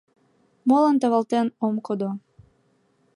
Молан 0.67 0.95
тавалтен 1.01 1.47
ом 1.65 1.75
кодо? 1.85 2.09